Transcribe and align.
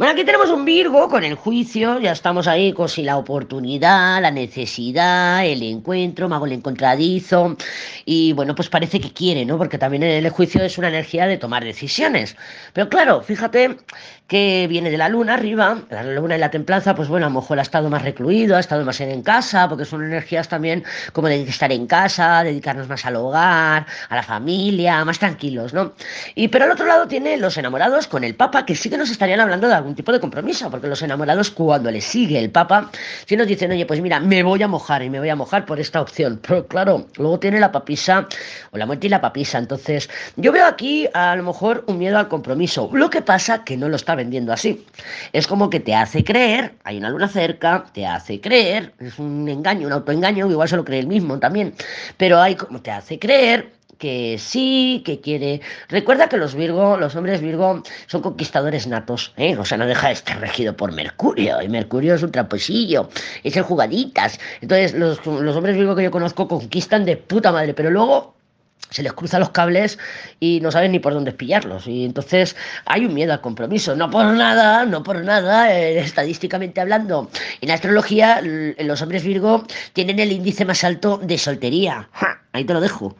Bueno, 0.00 0.14
aquí 0.14 0.24
tenemos 0.24 0.48
un 0.48 0.64
Virgo 0.64 1.10
con 1.10 1.24
el 1.24 1.34
juicio, 1.34 2.00
ya 2.00 2.12
estamos 2.12 2.48
ahí 2.48 2.72
con 2.72 2.88
si 2.88 3.02
la 3.02 3.18
oportunidad, 3.18 4.22
la 4.22 4.30
necesidad, 4.30 5.44
el 5.44 5.62
encuentro, 5.62 6.26
mago 6.26 6.46
el 6.46 6.52
encontradizo, 6.52 7.54
y 8.12 8.32
bueno, 8.32 8.56
pues 8.56 8.68
parece 8.68 9.00
que 9.00 9.12
quiere, 9.12 9.44
¿no? 9.44 9.56
Porque 9.56 9.78
también 9.78 10.02
el 10.02 10.28
juicio 10.30 10.64
es 10.64 10.76
una 10.78 10.88
energía 10.88 11.28
de 11.28 11.36
tomar 11.38 11.62
decisiones. 11.62 12.36
Pero 12.72 12.88
claro, 12.88 13.22
fíjate 13.22 13.76
que 14.26 14.66
viene 14.68 14.90
de 14.90 14.98
la 14.98 15.08
luna 15.08 15.34
arriba, 15.34 15.82
la 15.90 16.02
luna 16.02 16.34
y 16.36 16.40
la 16.40 16.50
templanza, 16.50 16.96
pues 16.96 17.08
bueno, 17.08 17.26
a 17.26 17.28
lo 17.28 17.40
mejor 17.40 17.60
ha 17.60 17.62
estado 17.62 17.88
más 17.88 18.02
recluido, 18.02 18.56
ha 18.56 18.60
estado 18.60 18.84
más 18.84 19.00
en 19.00 19.22
casa, 19.22 19.68
porque 19.68 19.84
son 19.84 20.04
energías 20.04 20.48
también 20.48 20.82
como 21.12 21.28
de 21.28 21.42
estar 21.42 21.70
en 21.70 21.86
casa, 21.86 22.42
dedicarnos 22.42 22.88
más 22.88 23.06
al 23.06 23.14
hogar, 23.14 23.86
a 24.08 24.16
la 24.16 24.22
familia, 24.24 25.04
más 25.04 25.20
tranquilos, 25.20 25.72
¿no? 25.72 25.92
Y 26.34 26.48
pero 26.48 26.64
al 26.64 26.72
otro 26.72 26.86
lado 26.86 27.06
tiene 27.06 27.36
los 27.36 27.58
enamorados 27.58 28.08
con 28.08 28.24
el 28.24 28.34
Papa, 28.34 28.66
que 28.66 28.74
sí 28.74 28.90
que 28.90 28.98
nos 28.98 29.10
estarían 29.10 29.38
hablando 29.38 29.68
de 29.68 29.74
algún 29.74 29.94
tipo 29.94 30.10
de 30.10 30.18
compromiso, 30.18 30.68
porque 30.68 30.88
los 30.88 31.02
enamorados 31.02 31.50
cuando 31.52 31.92
le 31.92 32.00
sigue 32.00 32.40
el 32.40 32.50
Papa, 32.50 32.90
si 33.26 33.36
nos 33.36 33.46
dicen, 33.46 33.70
oye, 33.70 33.86
pues 33.86 34.00
mira, 34.00 34.18
me 34.18 34.42
voy 34.42 34.62
a 34.64 34.68
mojar 34.68 35.02
y 35.04 35.10
me 35.10 35.20
voy 35.20 35.28
a 35.28 35.36
mojar 35.36 35.64
por 35.64 35.78
esta 35.78 36.00
opción, 36.00 36.40
pero 36.44 36.66
claro, 36.66 37.06
luego 37.16 37.38
tiene 37.38 37.60
la 37.60 37.70
papisa 37.70 37.99
o 38.08 38.78
la 38.78 38.86
muerte 38.86 39.06
y 39.06 39.10
la 39.10 39.20
papisa, 39.20 39.58
entonces 39.58 40.08
yo 40.36 40.52
veo 40.52 40.66
aquí 40.66 41.08
a 41.12 41.36
lo 41.36 41.42
mejor 41.42 41.84
un 41.86 41.98
miedo 41.98 42.18
al 42.18 42.28
compromiso, 42.28 42.88
lo 42.92 43.10
que 43.10 43.20
pasa 43.22 43.64
que 43.64 43.76
no 43.76 43.88
lo 43.88 43.96
está 43.96 44.14
vendiendo 44.14 44.52
así, 44.52 44.86
es 45.32 45.46
como 45.46 45.68
que 45.68 45.80
te 45.80 45.94
hace 45.94 46.24
creer, 46.24 46.74
hay 46.84 46.98
una 46.98 47.10
luna 47.10 47.28
cerca, 47.28 47.84
te 47.92 48.06
hace 48.06 48.40
creer, 48.40 48.94
es 48.98 49.18
un 49.18 49.48
engaño, 49.48 49.86
un 49.86 49.92
autoengaño, 49.92 50.50
igual 50.50 50.68
se 50.68 50.76
lo 50.76 50.84
cree 50.84 51.00
el 51.00 51.06
mismo 51.06 51.38
también, 51.38 51.74
pero 52.16 52.40
hay 52.40 52.54
como 52.54 52.80
te 52.80 52.90
hace 52.90 53.18
creer 53.18 53.79
que 54.00 54.38
sí, 54.38 55.02
que 55.04 55.20
quiere. 55.20 55.60
Recuerda 55.88 56.28
que 56.28 56.38
los 56.38 56.54
Virgo, 56.54 56.96
los 56.96 57.14
hombres 57.14 57.40
Virgo, 57.40 57.82
son 58.06 58.22
conquistadores 58.22 58.86
natos, 58.86 59.32
¿eh? 59.36 59.56
O 59.56 59.64
sea, 59.64 59.78
no 59.78 59.86
deja 59.86 60.08
de 60.08 60.14
estar 60.14 60.40
regido 60.40 60.74
por 60.74 60.90
Mercurio, 60.92 61.62
y 61.62 61.68
Mercurio 61.68 62.14
es 62.14 62.22
un 62.22 62.32
traposillo, 62.32 63.10
es 63.44 63.56
el 63.56 63.62
jugaditas. 63.62 64.40
Entonces, 64.62 64.94
los, 64.94 65.24
los 65.26 65.54
hombres 65.54 65.76
Virgo 65.76 65.94
que 65.94 66.04
yo 66.04 66.10
conozco 66.10 66.48
conquistan 66.48 67.04
de 67.04 67.18
puta 67.18 67.52
madre, 67.52 67.74
pero 67.74 67.90
luego 67.90 68.34
se 68.90 69.02
les 69.02 69.12
cruzan 69.12 69.40
los 69.40 69.50
cables 69.50 69.98
y 70.40 70.60
no 70.60 70.70
saben 70.72 70.92
ni 70.92 70.98
por 70.98 71.14
dónde 71.14 71.32
pillarlos. 71.32 71.86
Y 71.86 72.04
entonces 72.04 72.56
hay 72.86 73.04
un 73.04 73.14
miedo 73.14 73.32
al 73.32 73.40
compromiso. 73.40 73.94
No 73.94 74.10
por 74.10 74.24
nada, 74.24 74.84
no 74.84 75.02
por 75.02 75.22
nada, 75.22 75.72
eh, 75.76 75.98
estadísticamente 75.98 76.80
hablando. 76.80 77.30
En 77.60 77.70
astrología, 77.70 78.40
los 78.42 79.02
hombres 79.02 79.24
Virgo 79.24 79.64
tienen 79.92 80.18
el 80.18 80.32
índice 80.32 80.64
más 80.64 80.84
alto 80.84 81.18
de 81.22 81.38
soltería. 81.38 82.08
Ahí 82.52 82.64
te 82.64 82.74
lo 82.74 82.80
dejo. 82.80 83.08